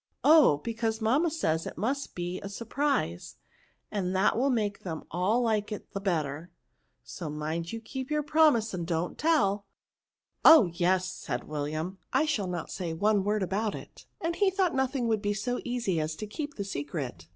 ^' 0.01 0.03
Oh! 0.23 0.57
because 0.63 0.99
mamma 0.99 1.29
says 1.29 1.67
it 1.67 1.77
must 1.77 2.15
be 2.15 2.41
a 2.41 2.49
surprise, 2.49 3.35
and 3.91 4.15
that 4.15 4.35
will 4.35 4.49
make 4.49 4.79
them 4.79 5.03
all 5.11 5.43
like 5.43 5.71
it 5.71 5.91
the 5.93 5.99
better, 6.01 6.49
so 7.03 7.29
mind 7.29 7.71
you 7.71 7.79
keep 7.79 8.09
your 8.09 8.23
promise 8.23 8.73
and 8.73 8.87
don't 8.87 9.15
tell"" 9.15 9.67
Oh! 10.53 10.65
yes," 10.73 11.05
said 11.07 11.43
William;" 11.43 11.99
I 12.19 12.25
shall 12.25 12.47
not 12.47 12.71
say 12.71 12.93
one 12.93 13.23
word 13.23 13.43
about 13.43 13.75
it," 13.75 14.07
and 14.19 14.35
he 14.35 14.49
thought 14.49 14.73
nothing 14.73 15.07
would 15.07 15.21
be 15.21 15.35
so 15.35 15.61
easy 15.63 15.99
as 15.99 16.15
to 16.15 16.25
keep 16.25 16.55
the 16.55 16.63
secret." 16.65 17.27